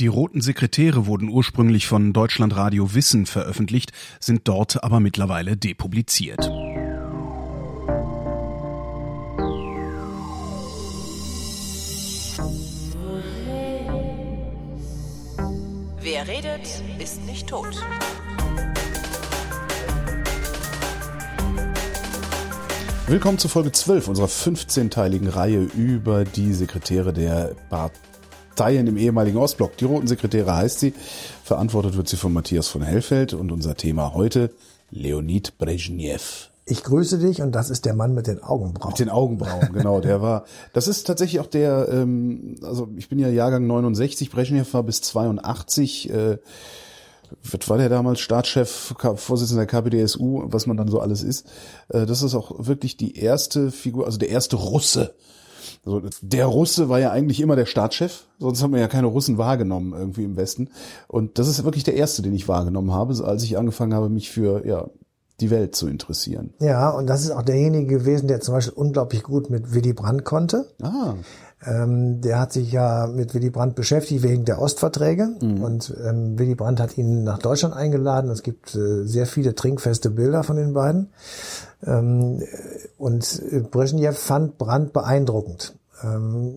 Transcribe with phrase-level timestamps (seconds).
[0.00, 6.40] Die Roten Sekretäre wurden ursprünglich von Deutschlandradio Wissen veröffentlicht, sind dort aber mittlerweile depubliziert.
[16.00, 17.76] Wer redet, ist nicht tot.
[23.06, 27.54] Willkommen zu Folge 12 unserer 15-teiligen Reihe über die Sekretäre der
[28.60, 29.78] Parteien im ehemaligen Ostblock.
[29.78, 30.92] Die Roten Sekretäre heißt sie.
[31.44, 34.50] Verantwortet wird sie von Matthias von Hellfeld und unser Thema heute
[34.90, 36.50] Leonid Brezhnev.
[36.66, 38.90] Ich grüße dich und das ist der Mann mit den Augenbrauen.
[38.90, 40.00] Mit den Augenbrauen, genau.
[40.00, 40.44] Der war,
[40.74, 45.00] das ist tatsächlich auch der, ähm, also ich bin ja Jahrgang 69, Brezhnev war bis
[45.00, 46.36] 82, äh,
[47.42, 51.46] was war der damals Staatschef, Vorsitzender der KPDSU, was man dann so alles ist.
[51.88, 55.14] Äh, das ist auch wirklich die erste Figur, also der erste Russe.
[55.84, 59.38] Also der Russe war ja eigentlich immer der Staatschef, sonst haben wir ja keine Russen
[59.38, 60.68] wahrgenommen irgendwie im Westen.
[61.08, 64.30] Und das ist wirklich der erste, den ich wahrgenommen habe, als ich angefangen habe, mich
[64.30, 64.88] für ja
[65.40, 66.52] die Welt zu interessieren.
[66.60, 70.24] Ja, und das ist auch derjenige gewesen, der zum Beispiel unglaublich gut mit Willy Brandt
[70.24, 70.66] konnte.
[70.82, 71.14] Ah.
[71.64, 75.62] Ähm, der hat sich ja mit Willy Brandt beschäftigt wegen der Ostverträge mhm.
[75.62, 78.30] und ähm, Willy Brandt hat ihn nach Deutschland eingeladen.
[78.30, 81.08] Es gibt äh, sehr viele trinkfeste Bilder von den beiden.
[81.84, 82.42] Ähm,
[83.00, 85.74] und äh, Brezhnev fand Brandt beeindruckend.
[86.02, 86.54] Ähm,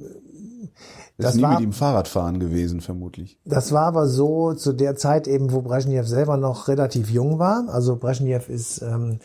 [1.18, 3.38] das, das ist nie war, mit ihm Fahrradfahren gewesen, vermutlich.
[3.46, 7.66] Das war aber so zu der Zeit eben, wo Brezhnev selber noch relativ jung war.
[7.70, 9.20] Also Brezhnev ist ähm,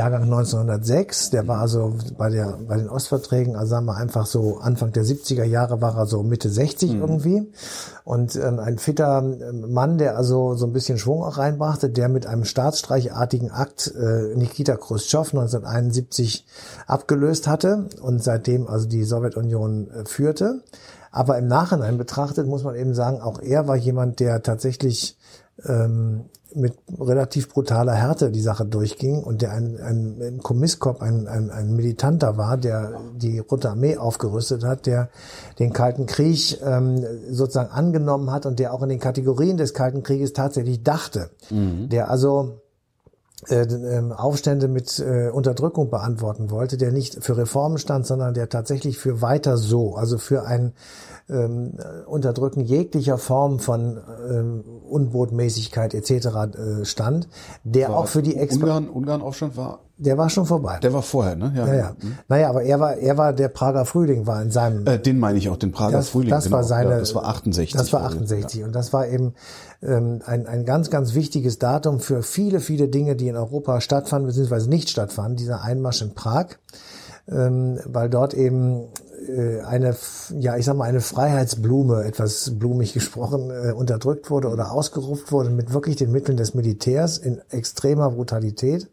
[0.00, 4.56] Jahrgang 1906, der war also bei der bei den Ostverträgen, also sagen wir einfach so
[4.56, 7.00] Anfang der 70er Jahre war er so Mitte 60 mhm.
[7.02, 7.52] irgendwie
[8.04, 12.08] und ähm, ein fitter ähm, Mann, der also so ein bisschen Schwung auch reinbrachte, der
[12.08, 16.46] mit einem staatsstreichartigen Akt äh, Nikita Khrushchev 1971
[16.86, 20.62] abgelöst hatte und seitdem also die Sowjetunion äh, führte.
[21.12, 25.18] Aber im Nachhinein betrachtet muss man eben sagen, auch er war jemand, der tatsächlich
[25.66, 31.26] ähm, mit relativ brutaler Härte die Sache durchging und der ein, ein, ein Kommisskop, ein,
[31.26, 35.10] ein, ein Militanter war, der die Rote Armee aufgerüstet hat, der
[35.58, 40.02] den Kalten Krieg ähm, sozusagen angenommen hat und der auch in den Kategorien des Kalten
[40.02, 41.88] Krieges tatsächlich dachte, mhm.
[41.88, 42.60] der also
[44.16, 49.22] Aufstände mit äh, Unterdrückung beantworten wollte, der nicht für Reformen stand, sondern der tatsächlich für
[49.22, 50.74] weiter so, also für ein
[51.30, 56.10] ähm, Unterdrücken jeglicher Form von ähm, Unbotmäßigkeit etc.
[56.10, 57.28] Äh, stand,
[57.64, 60.78] der war auch für die Expo Ungarn, Ungarn Aufstand war der war schon vorbei.
[60.82, 61.52] Der war vorher, ne?
[61.54, 61.74] Ja, ja.
[61.74, 61.96] ja.
[62.00, 62.18] Mhm.
[62.28, 64.86] Naja, aber er war, er war der Prager Frühling, war in seinem.
[64.86, 66.30] Äh, den meine ich auch, den Prager das, Frühling.
[66.30, 66.56] Das genau.
[66.56, 66.90] war seine.
[66.90, 67.76] Ja, das war 68.
[67.76, 68.66] Das war 68 ja.
[68.66, 69.34] und das war eben
[69.82, 74.34] ähm, ein, ein ganz, ganz wichtiges Datum für viele, viele Dinge, die in Europa stattfanden
[74.34, 74.68] bzw.
[74.68, 75.36] nicht stattfanden.
[75.36, 76.46] Dieser Einmarsch in Prag,
[77.28, 78.88] ähm, weil dort eben
[79.28, 79.94] äh, eine,
[80.38, 85.50] ja, ich sag mal, eine Freiheitsblume, etwas blumig gesprochen, äh, unterdrückt wurde oder ausgerufen wurde
[85.50, 88.88] mit wirklich den Mitteln des Militärs in extremer Brutalität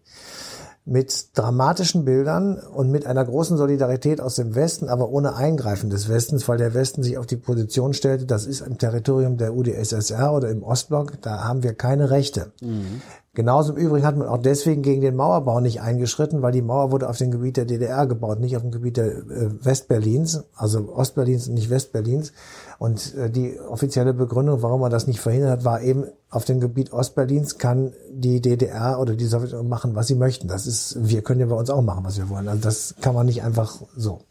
[0.87, 6.07] mit dramatischen Bildern und mit einer großen Solidarität aus dem Westen, aber ohne Eingreifen des
[6.07, 10.33] Westens, weil der Westen sich auf die Position stellte, das ist im Territorium der UdSSR
[10.33, 12.53] oder im Ostblock, da haben wir keine Rechte.
[12.61, 13.01] Mhm.
[13.37, 16.91] Genauso im Übrigen hat man auch deswegen gegen den Mauerbau nicht eingeschritten, weil die Mauer
[16.91, 20.91] wurde auf dem Gebiet der DDR gebaut, nicht auf dem Gebiet der äh, Westberlins, also
[20.91, 22.33] Ostberlins und nicht Westberlins.
[22.79, 26.59] Und äh, die offizielle Begründung, warum man das nicht verhindert hat, war eben, auf dem
[26.59, 30.47] Gebiet Ostberlins kann die DDR oder die Sowjetunion machen, was sie möchten.
[30.47, 32.47] Das ist, wir können ja bei uns auch machen, was wir wollen.
[32.47, 34.21] Also das kann man nicht einfach so.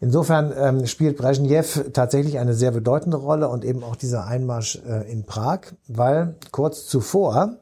[0.00, 5.08] Insofern ähm, spielt Brezhnev tatsächlich eine sehr bedeutende Rolle und eben auch dieser Einmarsch äh,
[5.08, 7.58] in Prag, weil kurz zuvor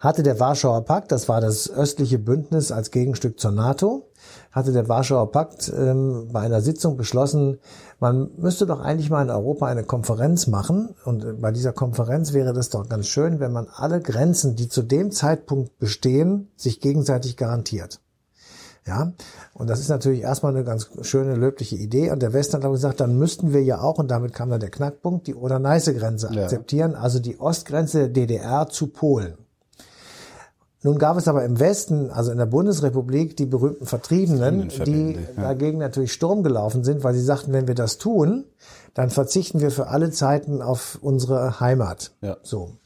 [0.00, 4.08] hatte der Warschauer Pakt, das war das östliche Bündnis als Gegenstück zur NATO,
[4.52, 7.58] hatte der Warschauer Pakt ähm, bei einer Sitzung beschlossen,
[8.00, 10.94] man müsste doch eigentlich mal in Europa eine Konferenz machen.
[11.04, 14.82] Und bei dieser Konferenz wäre das doch ganz schön, wenn man alle Grenzen, die zu
[14.82, 18.00] dem Zeitpunkt bestehen, sich gegenseitig garantiert.
[18.88, 19.12] Ja,
[19.52, 22.10] und das ist natürlich erstmal eine ganz schöne, löbliche Idee.
[22.10, 24.70] Und der Westen hat gesagt, dann müssten wir ja auch, und damit kam dann der
[24.70, 26.44] Knackpunkt, die Oder-Neiße-Grenze ja.
[26.44, 29.34] akzeptieren, also die Ostgrenze der DDR zu Polen.
[30.82, 35.42] Nun gab es aber im Westen, also in der Bundesrepublik, die berühmten Vertriebenen, die ja.
[35.42, 38.44] dagegen natürlich Sturm gelaufen sind, weil sie sagten, wenn wir das tun,
[38.94, 42.12] dann verzichten wir für alle Zeiten auf unsere Heimat.
[42.22, 42.38] Ja.
[42.42, 42.78] So.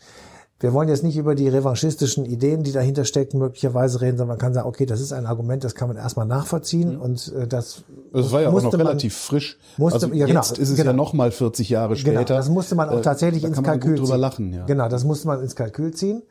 [0.62, 4.38] Wir wollen jetzt nicht über die revanchistischen Ideen, die dahinter stecken, möglicherweise reden, sondern man
[4.38, 7.00] kann sagen, okay, das ist ein Argument, das kann man erstmal nachvollziehen mhm.
[7.00, 7.82] und äh, das
[8.12, 9.58] Das war ja auch noch relativ frisch.
[9.76, 10.90] Musste, also ja, genau, jetzt ist es genau.
[10.90, 12.24] ja noch mal 40 Jahre genau, später.
[12.24, 14.16] Genau, das musste man auch äh, tatsächlich äh, ins Kalkül ziehen.
[14.16, 14.64] lachen, ja.
[14.64, 16.22] Genau, das musste man ins Kalkül ziehen.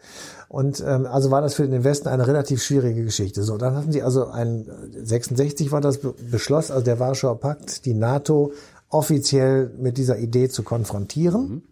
[0.47, 3.43] Und ähm, also war das für den Westen eine relativ schwierige Geschichte.
[3.43, 4.65] So, dann hatten sie also ein
[5.03, 8.53] 66 war das Beschluss, also der Warschauer Pakt, die NATO
[8.87, 11.63] offiziell mit dieser Idee zu konfrontieren.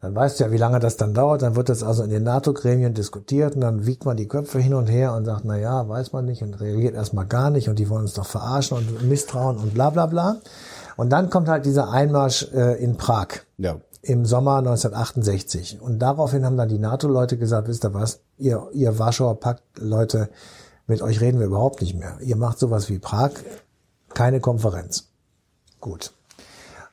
[0.00, 1.42] Dann weißt du ja, wie lange das dann dauert.
[1.42, 4.72] Dann wird das also in den NATO-Gremien diskutiert und dann wiegt man die Köpfe hin
[4.72, 7.78] und her und sagt, na ja, weiß man nicht und reagiert erstmal gar nicht und
[7.78, 10.36] die wollen uns doch verarschen und misstrauen und bla bla bla.
[10.96, 13.76] Und dann kommt halt dieser Einmarsch äh, in Prag Ja.
[14.00, 15.80] im Sommer 1968.
[15.82, 20.30] Und daraufhin haben dann die NATO-Leute gesagt, wisst ihr was, ihr, ihr Warschauer Pakt-Leute,
[20.86, 22.16] mit euch reden wir überhaupt nicht mehr.
[22.20, 23.32] Ihr macht sowas wie Prag,
[24.14, 25.08] keine Konferenz.
[25.78, 26.12] Gut.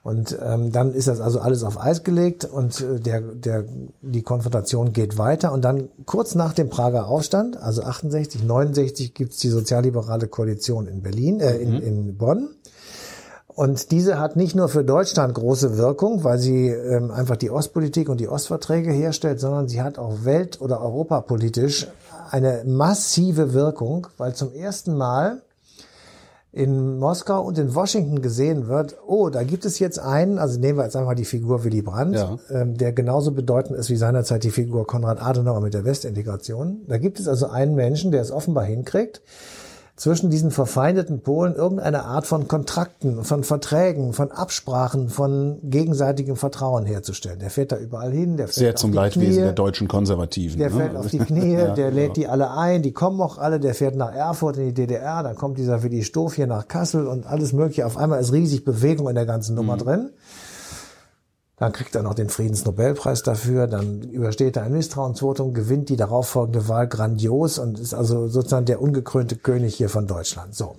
[0.08, 3.66] Und ähm, dann ist das also alles auf Eis gelegt und äh, der, der,
[4.02, 5.52] die Konfrontation geht weiter.
[5.52, 11.02] Und dann kurz nach dem Prager Aufstand, also 68, 69, gibt's die sozialliberale Koalition in
[11.02, 12.48] Berlin, äh, in, in Bonn.
[13.48, 18.08] Und diese hat nicht nur für Deutschland große Wirkung, weil sie ähm, einfach die Ostpolitik
[18.08, 21.86] und die Ostverträge herstellt, sondern sie hat auch welt- oder europapolitisch
[22.32, 25.42] eine massive Wirkung, weil zum ersten Mal
[26.58, 30.80] in Moskau und in Washington gesehen wird, oh, da gibt es jetzt einen, also nehmen
[30.80, 32.40] wir jetzt einfach die Figur Willy Brandt, Ja.
[32.50, 36.82] ähm, der genauso bedeutend ist wie seinerzeit die Figur Konrad Adenauer mit der Westintegration.
[36.88, 39.22] Da gibt es also einen Menschen, der es offenbar hinkriegt,
[39.98, 46.86] zwischen diesen verfeindeten Polen irgendeine Art von Kontrakten, von Verträgen, von Absprachen, von gegenseitigem Vertrauen
[46.86, 47.40] herzustellen.
[47.40, 49.42] Der fährt da überall hin, der fährt Sehr auf zum die Leidwesen Knie.
[49.42, 50.60] der deutschen Konservativen.
[50.60, 50.76] Der ne?
[50.76, 52.14] fällt auf die Knie, Ja, der lädt ja.
[52.14, 55.36] die alle ein, die kommen auch alle, der fährt nach Erfurt in die DDR, dann
[55.36, 57.86] kommt dieser Willi Stoff hier nach Kassel und alles mögliche.
[57.88, 59.80] Auf einmal ist riesig Bewegung in der ganzen Nummer Mhm.
[59.80, 60.10] drin.
[61.60, 66.68] Dann kriegt er noch den Friedensnobelpreis dafür, dann übersteht er ein Misstrauensvotum, gewinnt die darauffolgende
[66.68, 70.54] Wahl grandios und ist also sozusagen der ungekrönte König hier von Deutschland.
[70.54, 70.76] So.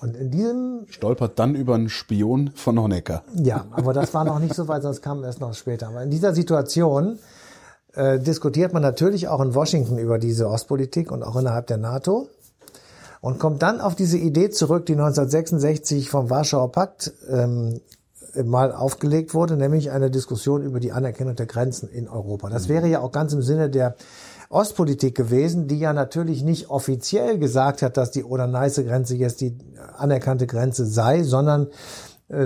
[0.00, 3.24] Und in diesem Stolpert dann über einen Spion von Honecker.
[3.34, 5.88] ja, aber das war noch nicht so weit, sonst kam erst noch später.
[5.88, 7.18] Aber in dieser Situation
[7.94, 12.28] äh, diskutiert man natürlich auch in Washington über diese Ostpolitik und auch innerhalb der NATO
[13.20, 17.80] und kommt dann auf diese Idee zurück, die 1966 vom Warschauer Pakt ähm,
[18.44, 22.48] mal aufgelegt wurde, nämlich eine Diskussion über die Anerkennung der Grenzen in Europa.
[22.48, 23.94] Das wäre ja auch ganz im Sinne der
[24.48, 29.56] Ostpolitik gewesen, die ja natürlich nicht offiziell gesagt hat, dass die Oder-Neiße-Grenze jetzt die
[29.96, 31.68] anerkannte Grenze sei, sondern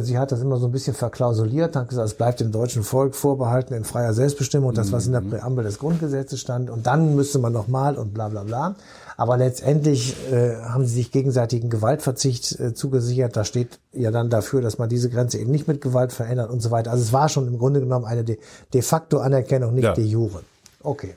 [0.01, 3.15] sie hat das immer so ein bisschen verklausuliert, hat gesagt, es bleibt dem deutschen Volk
[3.15, 7.39] vorbehalten in freier Selbstbestimmung, das, was in der Präambel des Grundgesetzes stand, und dann müsste
[7.39, 8.75] man nochmal und bla bla bla.
[9.17, 13.35] Aber letztendlich äh, haben sie sich gegenseitigen Gewaltverzicht äh, zugesichert.
[13.35, 16.61] Da steht ja dann dafür, dass man diese Grenze eben nicht mit Gewalt verändert und
[16.61, 16.91] so weiter.
[16.91, 18.39] Also es war schon im Grunde genommen eine de,
[18.75, 19.95] de facto Anerkennung, nicht Ja.
[19.95, 20.41] de jure.
[20.83, 21.15] Okay.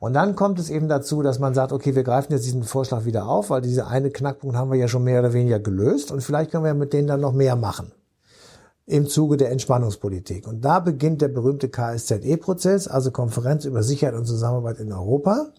[0.00, 3.04] Und dann kommt es eben dazu, dass man sagt, okay, wir greifen jetzt diesen Vorschlag
[3.04, 6.22] wieder auf, weil diese eine Knackpunkt haben wir ja schon mehr oder weniger gelöst und
[6.22, 7.92] vielleicht können wir mit denen dann noch mehr machen
[8.86, 10.48] im Zuge der Entspannungspolitik.
[10.48, 15.52] Und da beginnt der berühmte KSZE-Prozess, also Konferenz über Sicherheit und Zusammenarbeit in Europa,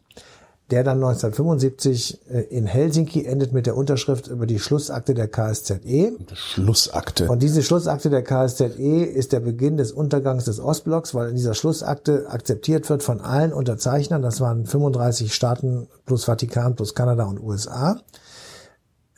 [0.72, 6.14] der dann 1975 äh, in Helsinki endet mit der Unterschrift über die Schlussakte der KSZE.
[6.34, 7.28] Schlussakte.
[7.28, 11.54] Und diese Schlussakte der KSZE ist der Beginn des Untergangs des Ostblocks, weil in dieser
[11.54, 17.42] Schlussakte akzeptiert wird von allen Unterzeichnern, das waren 35 Staaten plus Vatikan plus Kanada und
[17.42, 18.00] USA,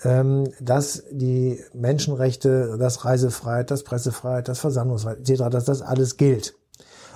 [0.04, 6.56] ähm, dass die Menschenrechte, das Reisefreiheit, das Pressefreiheit, das Versammlungsfreiheit etc., dass das alles gilt.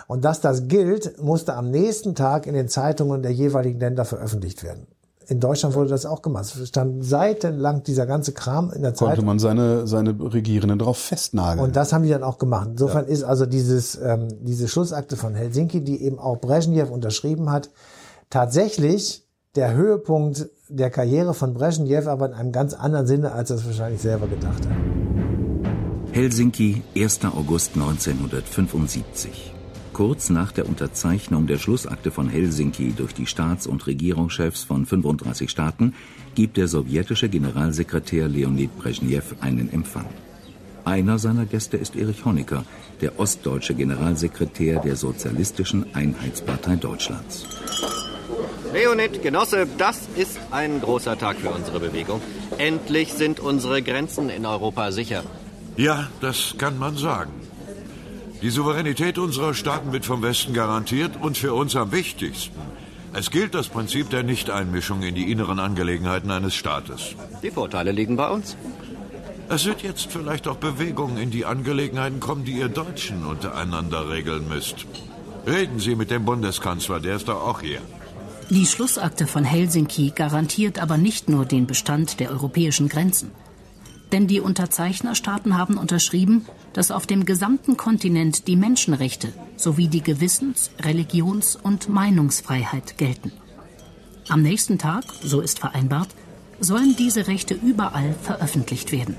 [0.07, 4.63] Und dass das gilt, musste am nächsten Tag in den Zeitungen der jeweiligen Länder veröffentlicht
[4.63, 4.87] werden.
[5.29, 6.45] In Deutschland wurde das auch gemacht.
[6.45, 9.25] Es stand seitenlang dieser ganze Kram in der Konnte Zeitung.
[9.25, 11.59] man seine, seine Regierenden drauf festnageln.
[11.59, 12.69] Und das haben die dann auch gemacht.
[12.71, 17.69] Insofern ist also dieses, ähm, diese Schlussakte von Helsinki, die eben auch Brezhnev unterschrieben hat,
[18.29, 23.57] tatsächlich der Höhepunkt der Karriere von Brezhnev, aber in einem ganz anderen Sinne, als er
[23.57, 26.15] es wahrscheinlich selber gedacht hat.
[26.15, 27.25] Helsinki, 1.
[27.25, 29.56] August 1975.
[29.97, 35.49] Kurz nach der Unterzeichnung der Schlussakte von Helsinki durch die Staats- und Regierungschefs von 35
[35.49, 35.95] Staaten
[36.35, 40.05] gibt der sowjetische Generalsekretär Leonid Brezhnev einen Empfang.
[40.85, 42.63] Einer seiner Gäste ist Erich Honecker,
[43.01, 47.47] der ostdeutsche Generalsekretär der Sozialistischen Einheitspartei Deutschlands.
[48.71, 52.21] Leonid, Genosse, das ist ein großer Tag für unsere Bewegung.
[52.59, 55.23] Endlich sind unsere Grenzen in Europa sicher.
[55.75, 57.46] Ja, das kann man sagen.
[58.41, 62.59] Die Souveränität unserer Staaten wird vom Westen garantiert und für uns am wichtigsten.
[63.13, 67.15] Es gilt das Prinzip der Nichteinmischung in die inneren Angelegenheiten eines Staates.
[67.41, 68.55] Die Vorteile liegen bei uns.
[69.49, 74.47] Es wird jetzt vielleicht auch Bewegungen in die Angelegenheiten kommen, die ihr Deutschen untereinander regeln
[74.47, 74.85] müsst.
[75.47, 77.79] Reden Sie mit dem Bundeskanzler, der ist doch auch hier.
[78.49, 83.31] Die Schlussakte von Helsinki garantiert aber nicht nur den Bestand der europäischen Grenzen.
[84.11, 90.71] Denn die Unterzeichnerstaaten haben unterschrieben, dass auf dem gesamten Kontinent die Menschenrechte sowie die Gewissens-,
[90.79, 93.31] Religions- und Meinungsfreiheit gelten.
[94.29, 96.09] Am nächsten Tag, so ist vereinbart,
[96.59, 99.15] sollen diese Rechte überall veröffentlicht werden.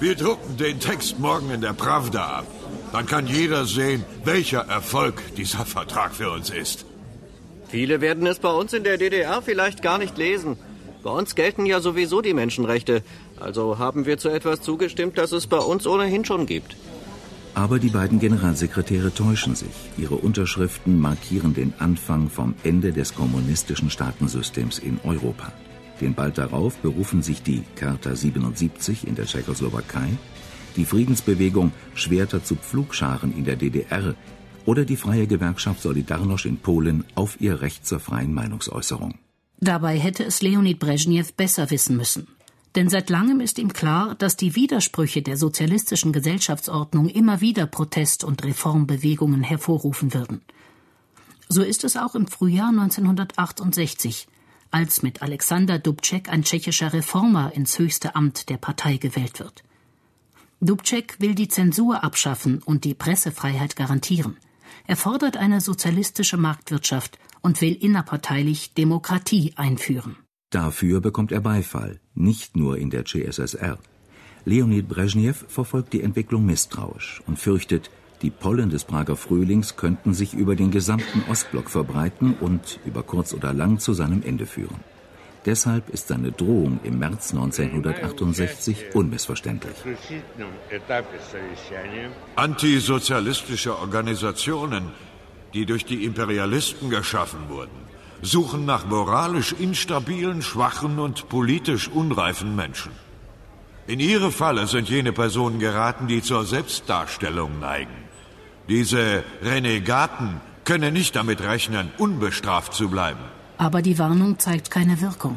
[0.00, 2.46] Wir drucken den Text morgen in der Pravda ab.
[2.92, 6.84] Dann kann jeder sehen, welcher Erfolg dieser Vertrag für uns ist.
[7.68, 10.56] Viele werden es bei uns in der DDR vielleicht gar nicht lesen.
[11.02, 13.02] Bei uns gelten ja sowieso die Menschenrechte.
[13.42, 16.76] Also haben wir zu etwas zugestimmt, das es bei uns ohnehin schon gibt.
[17.54, 19.76] Aber die beiden Generalsekretäre täuschen sich.
[19.98, 25.52] Ihre Unterschriften markieren den Anfang vom Ende des kommunistischen Staatensystems in Europa.
[26.00, 30.08] Denn bald darauf berufen sich die Charta 77 in der Tschechoslowakei,
[30.76, 34.14] die Friedensbewegung Schwerter zu Pflugscharen in der DDR
[34.64, 39.14] oder die freie Gewerkschaft Solidarność in Polen auf ihr Recht zur freien Meinungsäußerung.
[39.60, 42.26] Dabei hätte es Leonid Brezhnev besser wissen müssen.
[42.74, 48.24] Denn seit langem ist ihm klar, dass die Widersprüche der sozialistischen Gesellschaftsordnung immer wieder Protest-
[48.24, 50.40] und Reformbewegungen hervorrufen würden.
[51.48, 54.26] So ist es auch im Frühjahr 1968,
[54.70, 59.62] als mit Alexander Dubček ein tschechischer Reformer ins höchste Amt der Partei gewählt wird.
[60.60, 64.38] Dubček will die Zensur abschaffen und die Pressefreiheit garantieren.
[64.86, 70.16] Er fordert eine sozialistische Marktwirtschaft und will innerparteilich Demokratie einführen.
[70.52, 73.78] Dafür bekommt er Beifall, nicht nur in der CSSR.
[74.44, 77.90] Leonid Brezhnev verfolgt die Entwicklung misstrauisch und fürchtet,
[78.20, 83.32] die Pollen des Prager Frühlings könnten sich über den gesamten Ostblock verbreiten und über kurz
[83.32, 84.80] oder lang zu seinem Ende führen.
[85.46, 89.74] Deshalb ist seine Drohung im März 1968 unmissverständlich.
[92.36, 94.92] Antisozialistische Organisationen,
[95.54, 97.82] die durch die Imperialisten geschaffen wurden,
[98.22, 102.92] suchen nach moralisch instabilen, schwachen und politisch unreifen Menschen.
[103.86, 107.96] In ihre Falle sind jene Personen geraten, die zur Selbstdarstellung neigen.
[108.68, 113.24] Diese Renegaten können nicht damit rechnen, unbestraft zu bleiben.
[113.58, 115.36] Aber die Warnung zeigt keine Wirkung.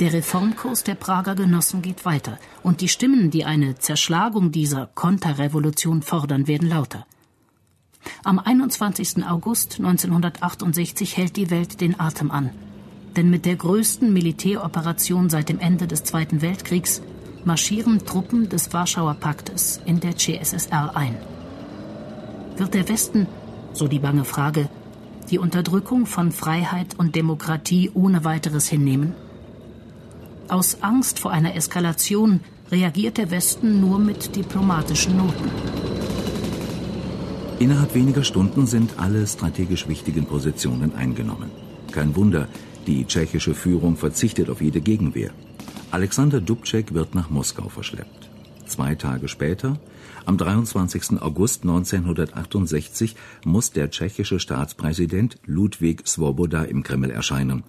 [0.00, 6.02] Der Reformkurs der Prager Genossen geht weiter und die Stimmen, die eine Zerschlagung dieser Konterrevolution
[6.02, 7.06] fordern, werden lauter.
[8.24, 9.24] Am 21.
[9.26, 12.50] August 1968 hält die Welt den Atem an.
[13.16, 17.02] Denn mit der größten Militäroperation seit dem Ende des Zweiten Weltkriegs
[17.44, 21.16] marschieren Truppen des Warschauer Paktes in der CSSR ein.
[22.56, 23.26] Wird der Westen,
[23.72, 24.68] so die bange Frage,
[25.30, 29.14] die Unterdrückung von Freiheit und Demokratie ohne weiteres hinnehmen?
[30.48, 35.85] Aus Angst vor einer Eskalation reagiert der Westen nur mit diplomatischen Noten.
[37.58, 41.50] Innerhalb weniger Stunden sind alle strategisch wichtigen Positionen eingenommen.
[41.90, 42.48] Kein Wunder,
[42.86, 45.30] die tschechische Führung verzichtet auf jede Gegenwehr.
[45.90, 48.30] Alexander Dubček wird nach Moskau verschleppt.
[48.66, 49.78] Zwei Tage später,
[50.26, 51.22] am 23.
[51.22, 57.62] August 1968, muss der tschechische Staatspräsident Ludwig Svoboda im Kreml erscheinen.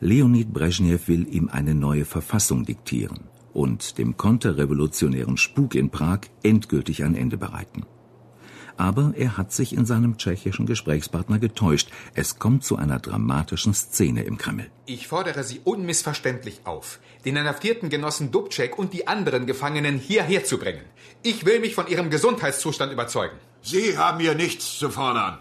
[0.00, 3.20] Leonid Brezhnev will ihm eine neue Verfassung diktieren
[3.54, 7.86] und dem konterrevolutionären Spuk in Prag endgültig ein Ende bereiten.
[8.76, 11.88] Aber er hat sich in seinem tschechischen Gesprächspartner getäuscht.
[12.14, 14.70] Es kommt zu einer dramatischen Szene im Kreml.
[14.84, 20.58] Ich fordere Sie unmissverständlich auf, den inhaftierten Genossen Dubček und die anderen Gefangenen hierher zu
[20.58, 20.84] bringen.
[21.22, 23.36] Ich will mich von Ihrem Gesundheitszustand überzeugen.
[23.62, 25.38] Sie haben hier nichts zu fordern.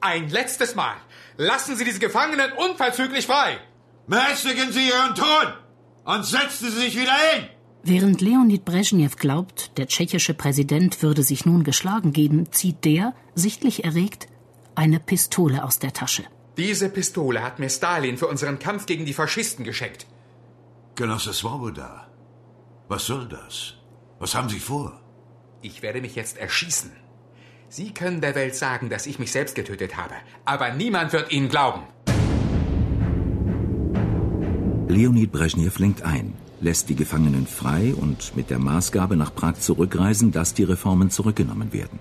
[0.00, 0.96] Ein letztes Mal.
[1.36, 3.58] Lassen Sie diese Gefangenen unverzüglich frei.
[4.06, 5.52] Mäßigen Sie Ihren Ton
[6.04, 7.48] und setzen Sie sich wieder hin.
[7.84, 13.84] Während Leonid Brezhnev glaubt, der tschechische Präsident würde sich nun geschlagen geben, zieht der, sichtlich
[13.84, 14.28] erregt,
[14.74, 16.24] eine Pistole aus der Tasche.
[16.56, 20.06] Diese Pistole hat mir Stalin für unseren Kampf gegen die Faschisten geschenkt.
[20.96, 22.08] Genosse Svoboda,
[22.88, 23.74] was soll das?
[24.18, 25.00] Was haben Sie vor?
[25.62, 26.90] Ich werde mich jetzt erschießen.
[27.68, 31.48] Sie können der Welt sagen, dass ich mich selbst getötet habe, aber niemand wird Ihnen
[31.48, 31.82] glauben.
[34.88, 40.32] Leonid Brezhnev lenkt ein lässt die Gefangenen frei und mit der Maßgabe nach Prag zurückreisen,
[40.32, 41.98] dass die Reformen zurückgenommen werden.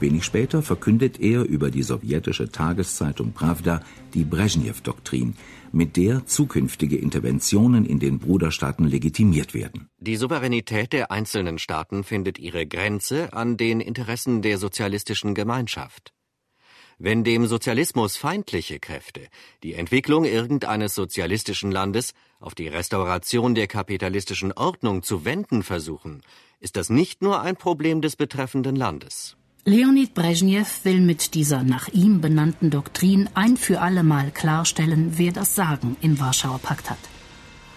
[0.00, 3.82] Wenig später verkündet er über die sowjetische Tageszeitung Pravda
[4.14, 5.34] die Brezhnev-Doktrin,
[5.72, 9.88] mit der zukünftige Interventionen in den Bruderstaaten legitimiert werden.
[9.98, 16.12] Die Souveränität der einzelnen Staaten findet ihre Grenze an den Interessen der sozialistischen Gemeinschaft.
[17.00, 19.28] Wenn dem Sozialismus feindliche Kräfte
[19.62, 26.22] die Entwicklung irgendeines sozialistischen Landes auf die Restauration der kapitalistischen Ordnung zu wenden versuchen,
[26.60, 29.36] ist das nicht nur ein Problem des betreffenden Landes.
[29.64, 35.54] Leonid Brezhnev will mit dieser nach ihm benannten Doktrin ein für allemal klarstellen, wer das
[35.54, 36.98] Sagen im Warschauer Pakt hat.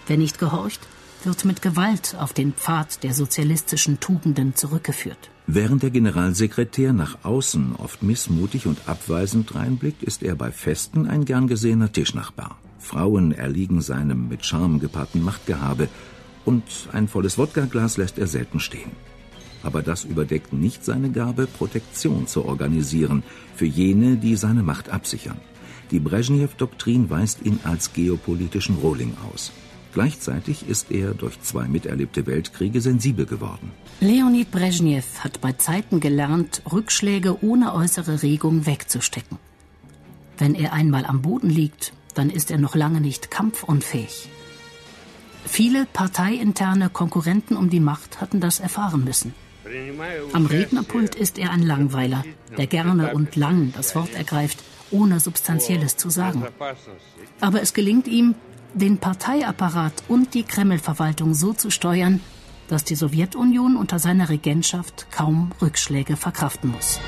[0.08, 0.80] Wer nicht gehorcht,
[1.24, 5.30] wird mit Gewalt auf den Pfad der sozialistischen Tugenden zurückgeführt.
[5.48, 11.26] Während der Generalsekretär nach außen oft missmutig und abweisend reinblickt, ist er bei Festen ein
[11.26, 12.58] gern gesehener Tischnachbar.
[12.82, 15.88] Frauen erliegen seinem mit Charme gepaarten Machtgehabe
[16.44, 18.92] Und ein volles Wodkaglas lässt er selten stehen.
[19.64, 23.24] Aber das überdeckt nicht seine Gabe, Protektion zu organisieren
[23.56, 25.38] für jene, die seine Macht absichern.
[25.92, 29.52] Die Brezhnev-Doktrin weist ihn als geopolitischen Rohling aus.
[29.94, 33.72] Gleichzeitig ist er durch zwei miterlebte Weltkriege sensibel geworden.
[34.00, 39.38] Leonid Brezhnev hat bei Zeiten gelernt, Rückschläge ohne äußere Regung wegzustecken.
[40.38, 44.30] Wenn er einmal am Boden liegt, dann ist er noch lange nicht kampfunfähig.
[45.46, 49.34] Viele parteiinterne Konkurrenten um die Macht hatten das erfahren müssen.
[50.34, 52.24] Am Rednerpult ist er ein Langweiler,
[52.58, 56.44] der gerne und lang das Wort ergreift, ohne Substanzielles zu sagen.
[57.40, 58.36] Aber es gelingt ihm,
[58.74, 62.22] den Parteiapparat und die Kreml-Verwaltung so zu steuern,
[62.68, 67.00] dass die Sowjetunion unter seiner Regentschaft kaum Rückschläge verkraften muss.